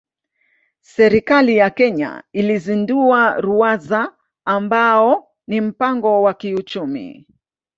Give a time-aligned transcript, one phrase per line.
[0.81, 7.25] Serikali ya Kenya ilizindua Ruwaza ambao ni mpango wa kiuchumi